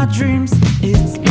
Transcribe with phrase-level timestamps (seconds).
[0.00, 0.50] my dreams.
[0.82, 1.29] It's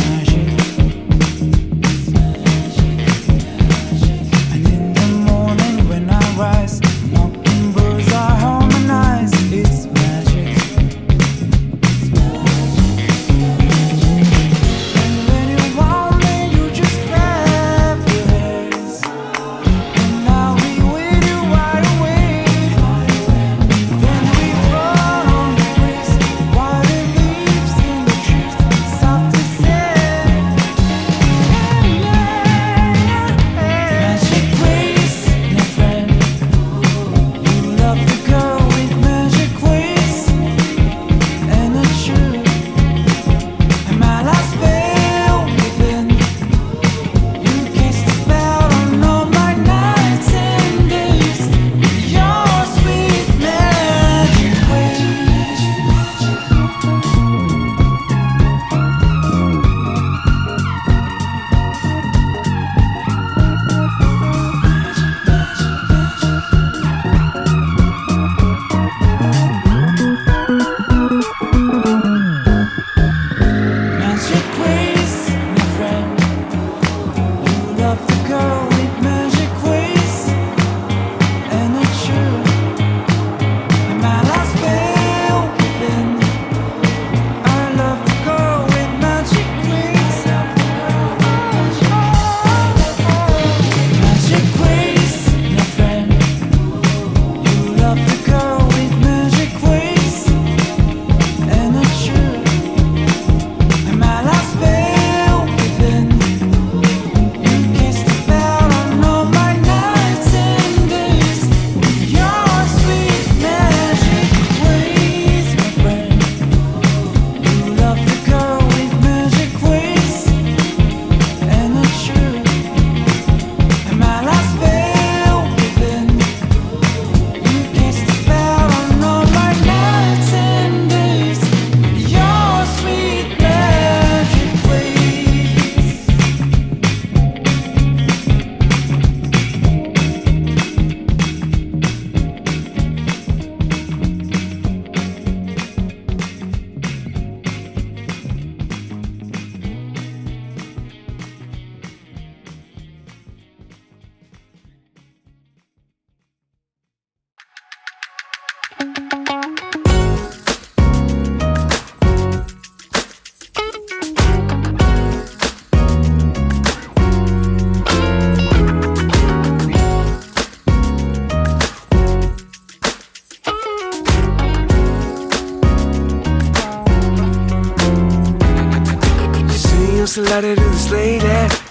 [180.30, 181.20] られる This lady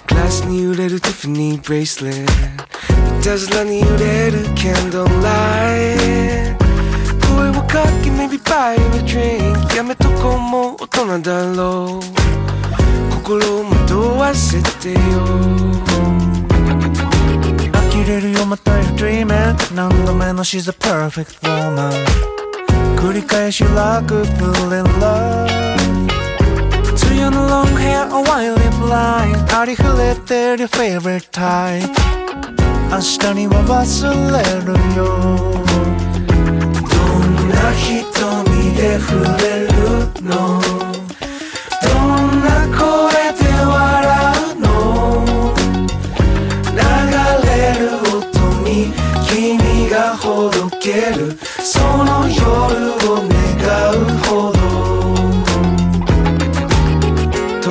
[0.06, 2.32] グラスに揺れるティフニーブレイスレット
[3.20, 6.56] いたずらに揺れるキャンドルライ
[7.18, 9.76] ト声をかけ Maybe buy me a drink.
[9.76, 14.98] やめとこうもう大人だろう心を惑わせてよ
[17.72, 21.90] 呆れるよまた y o u dreaming 何度目の She's a perfect woman.
[22.96, 25.49] 繰り返し Like feel in love.
[27.20, 31.86] 冬の long hair a white lip line ありふれてる favorite type.
[32.90, 33.84] 明日には忘
[34.32, 35.04] れるよ
[36.88, 39.68] どんな瞳で触れる
[40.24, 40.32] の
[41.84, 42.80] どんな声
[43.36, 43.76] で笑
[44.48, 44.64] うの
[46.72, 46.80] 流
[47.44, 48.24] れる音
[48.64, 48.68] に
[49.28, 52.99] 君がほどけるその夜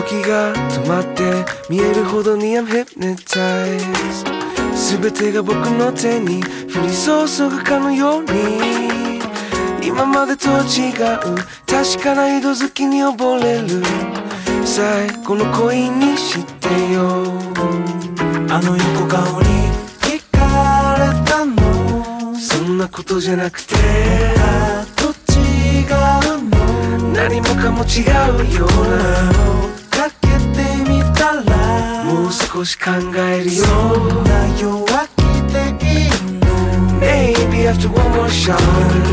[0.01, 4.25] 時が止まって見えるほどに I'm hypnotized
[5.01, 9.19] 全てが僕の手に降り注ぐかのように。
[9.83, 13.83] 今までと違う確かな色づきに溺れる。
[14.65, 17.25] 最後の恋にしてよ。
[18.49, 19.47] あの横顔に
[19.99, 22.35] 惹かれたの。
[22.35, 23.75] そんなことじゃなくて。
[24.37, 25.83] あと違
[26.37, 27.11] うの。
[27.13, 28.69] 何もかも違うよう
[29.65, 29.68] な
[32.05, 33.63] もう少し考えるよ。
[33.63, 35.21] そんな弱気
[35.51, 36.09] でいい
[36.39, 36.47] の。
[36.99, 38.63] Maybe after one more shot ど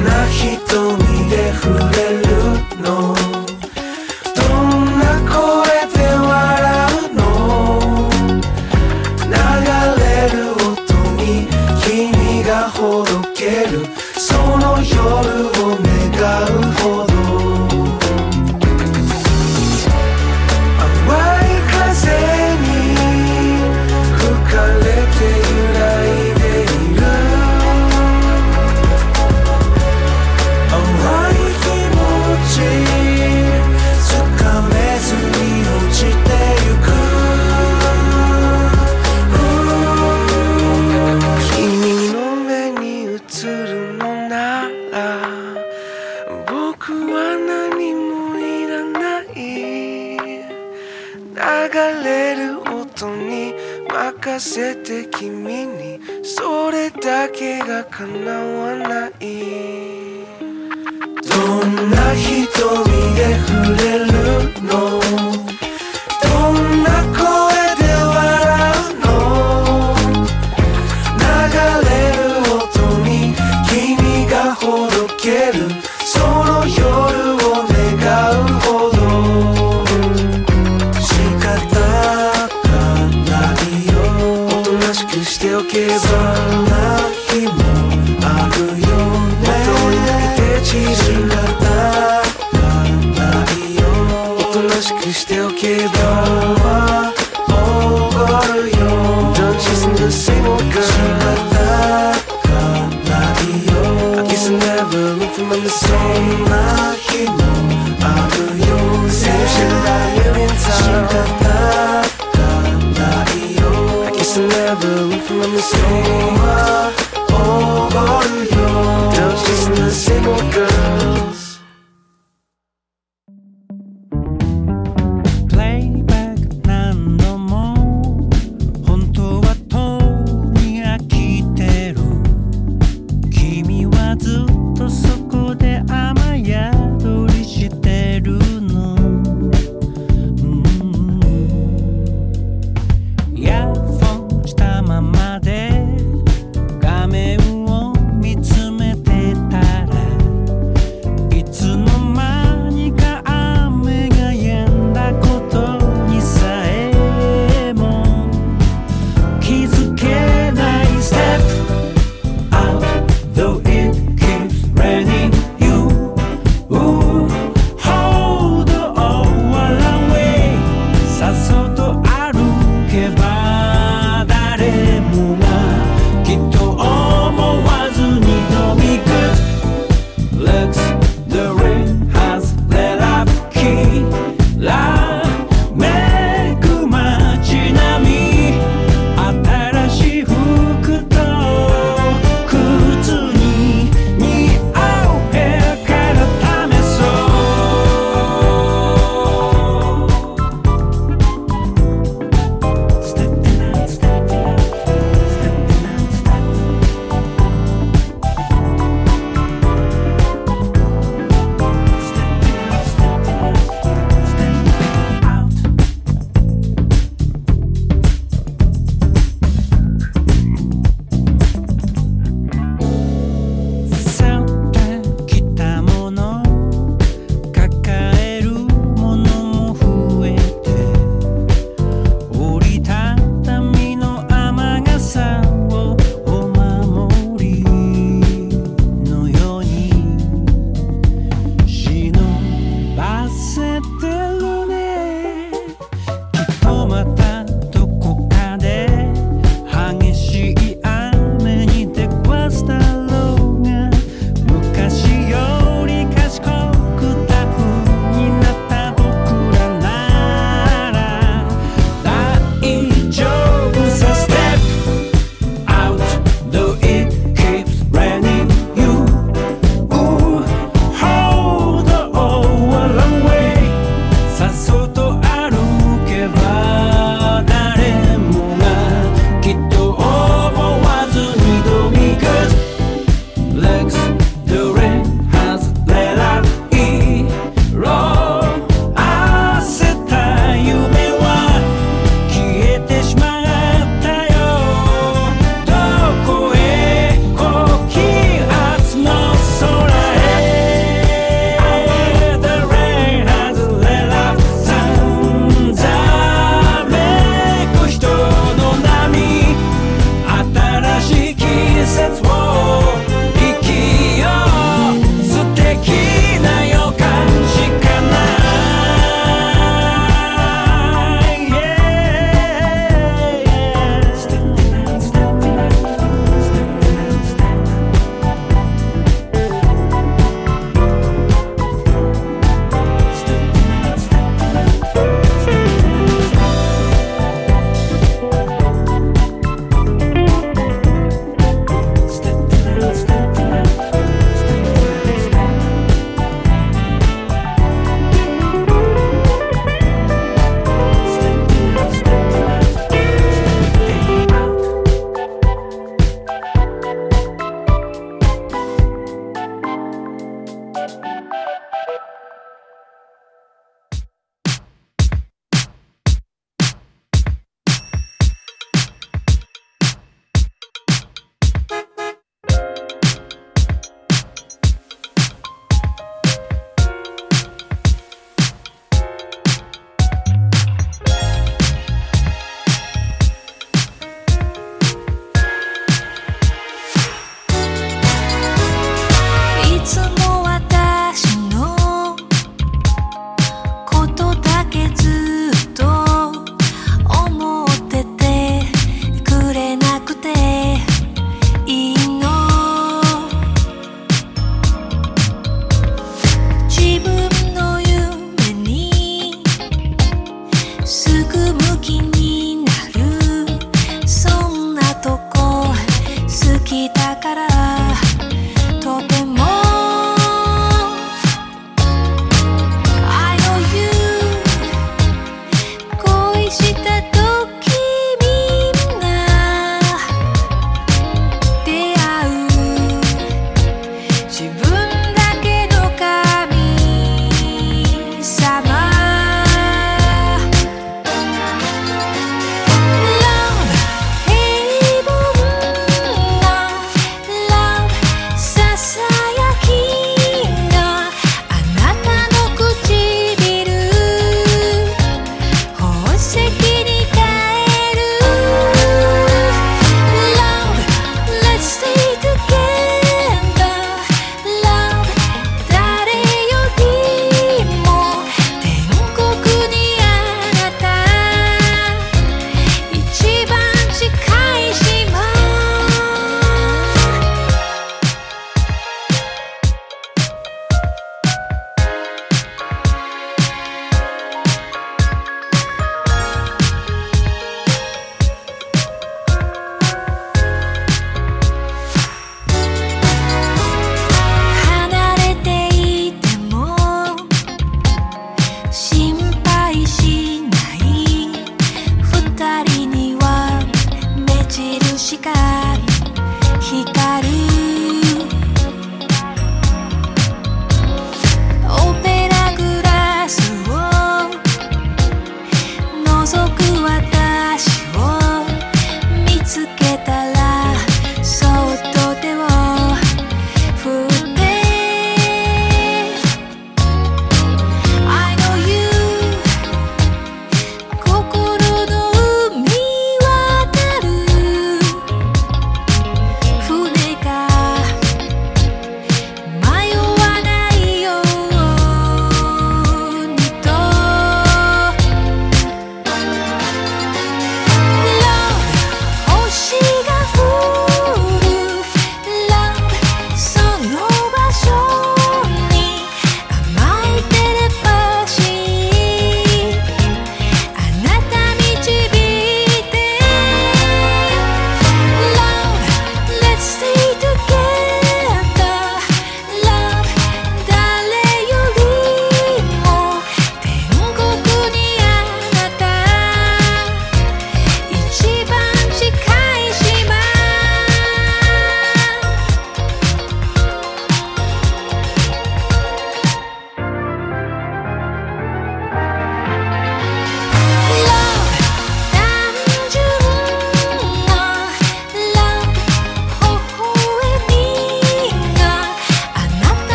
[0.00, 0.96] んな瞳
[1.30, 2.26] で触れる
[2.82, 3.25] の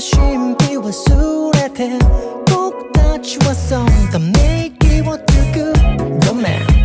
[0.00, 1.90] 神秘忘れて
[2.50, 5.74] 僕たちはそんため息をつく。
[6.26, 6.79] ごめん。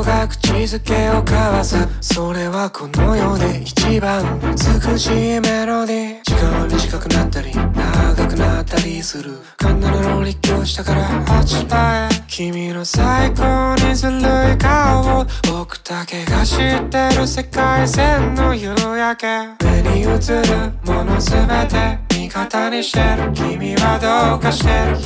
[0.00, 1.76] が口づけを交わす。
[2.00, 6.22] それはこの世で一番美しいメロディー。
[6.22, 9.32] 時間は短くなったり長くなったりする。
[9.56, 14.18] カンナの立教したからあちらへ君の最高にずる
[14.54, 19.26] い顔を僕だけが知ってる世界線の夕焼け。
[19.66, 21.98] 目に映るものすべて。
[22.08, 23.32] 味方にしてる。
[23.34, 24.96] 君はどうかしてる。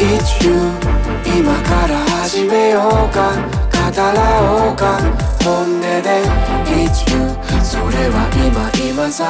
[0.00, 1.01] It's you.
[1.26, 3.32] 今から始めようか。
[3.72, 4.12] 語ら
[4.68, 4.98] おうか。
[5.44, 6.22] 本音で
[6.66, 7.16] It's you
[7.62, 9.20] それは今今更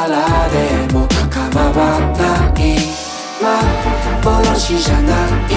[0.50, 0.56] で
[0.92, 2.22] も構わな
[2.58, 2.62] い。
[4.22, 5.10] 幻じゃな
[5.48, 5.50] い。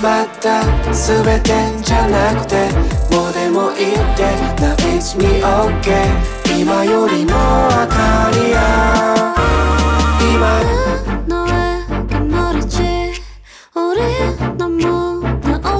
[0.00, 1.52] また全て
[1.82, 2.54] じゃなくて
[3.14, 4.24] もうでもいいって。
[4.60, 5.86] Now it's me OK
[6.58, 7.34] 今よりも明
[7.86, 9.34] かりや
[10.20, 10.79] 今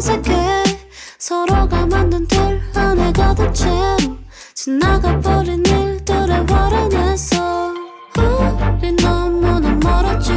[0.01, 0.65] 어색해.
[1.19, 4.17] 서로가 만든 틀 안에 가득 채로
[4.55, 7.75] 지나가버린 일들의 화를 냈어
[8.17, 10.33] 우린 너무나 멀었지.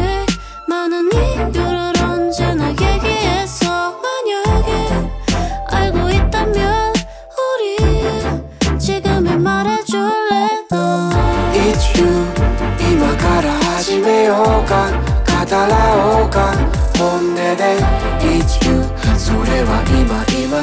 [0.67, 5.09] 많은 이유를 언제나 얘기했어 만약에
[5.69, 6.93] 알고 있다면
[7.39, 11.09] 우리 지금에 말해줄래 너?
[11.53, 12.11] It's you
[12.81, 13.49] 이마 가라.
[13.53, 15.82] 하지 메요가 가달라.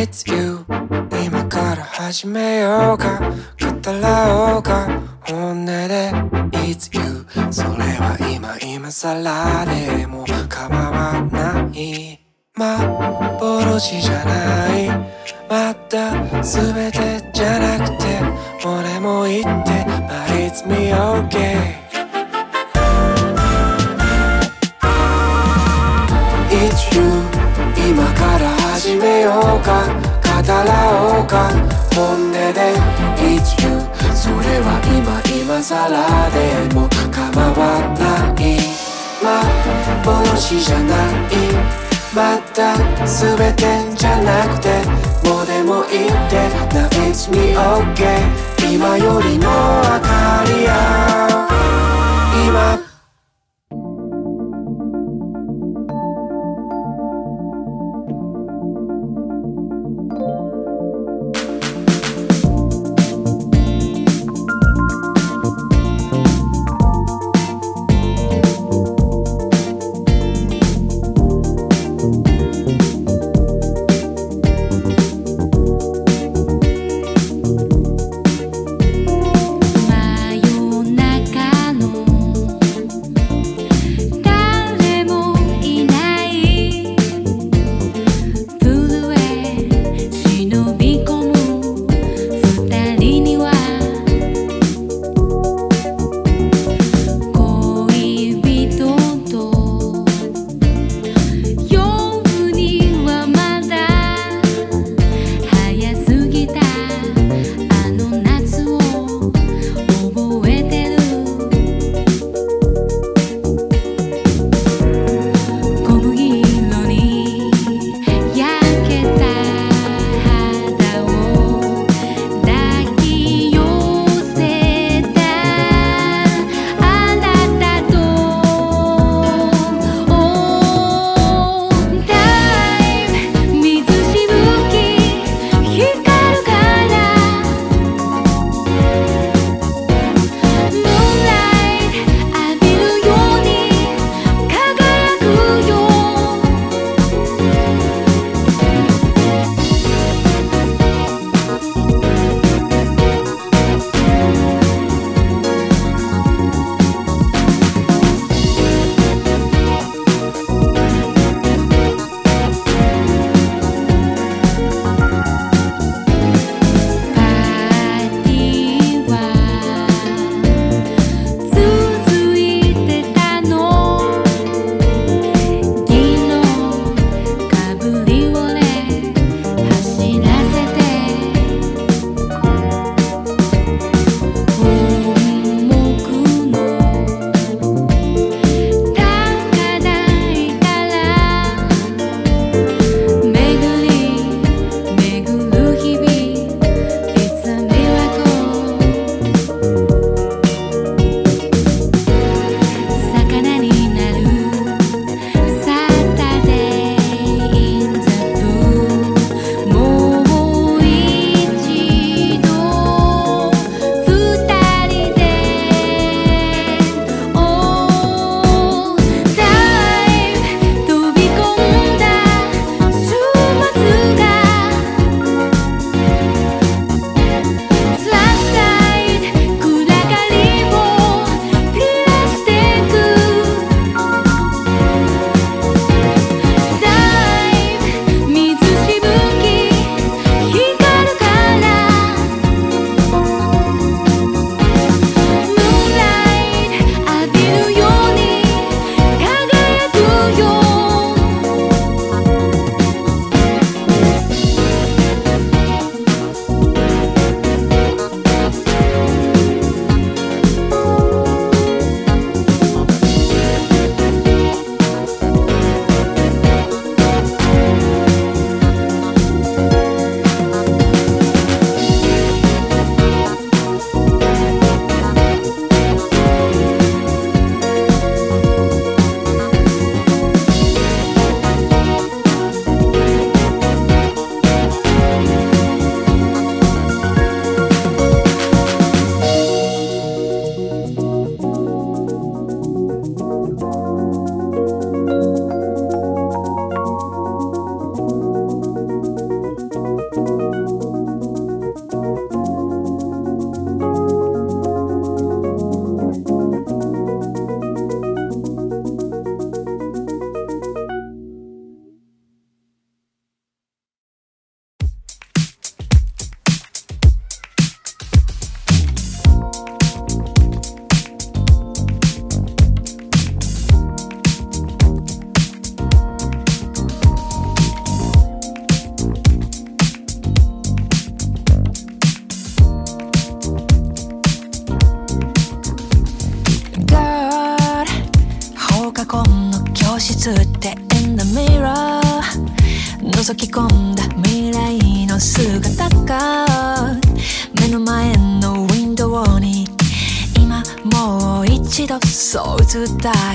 [0.00, 0.64] It's you
[1.26, 3.20] 今から始めようか？
[3.20, 4.88] 語らおうか？
[5.28, 6.10] 本音で
[6.52, 12.18] It's you それは今今更でも構わない。
[12.56, 14.88] 幻じゃない
[15.50, 18.04] また全てじゃなくて
[18.66, 19.70] 俺も言って
[20.08, 21.89] But it's me okay
[28.90, 30.66] 始めようか語ら
[31.20, 31.48] おうか
[31.94, 32.74] 本音で
[33.22, 33.70] It's you
[34.16, 35.70] それは今今更
[36.34, 37.62] でも構わ
[37.94, 38.02] な
[38.34, 38.58] い。
[40.04, 41.30] 幻じゃない。
[42.12, 42.74] また
[43.06, 44.82] 全てじゃなくて
[45.24, 46.50] もうでもいいって。
[46.74, 51.48] Now it's me OK 今よりの明かりや
[52.44, 52.89] 今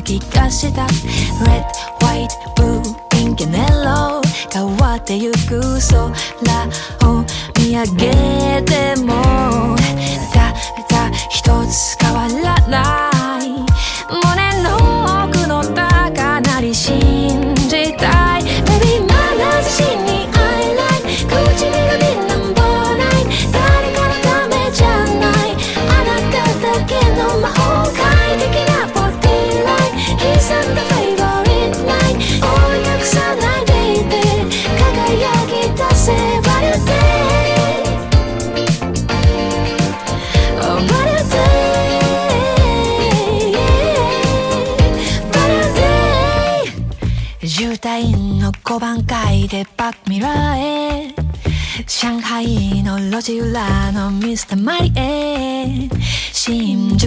[0.06, 0.86] 気がした。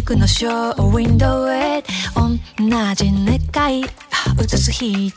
[0.08, 1.84] 僕のショーウィンドウへ。
[2.16, 3.12] 同じ
[3.52, 3.88] 願い映
[4.56, 5.10] す人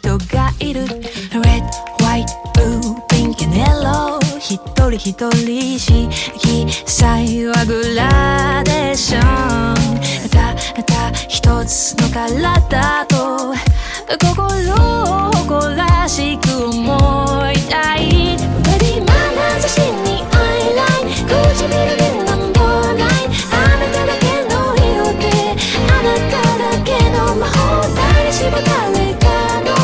[28.34, 29.28] 誰か
[29.66, 29.76] の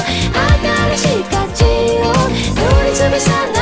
[0.95, 2.05] 新しい価値を
[2.55, 3.56] 乗り潰さない